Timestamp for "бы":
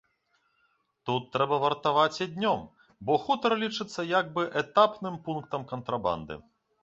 4.37-4.47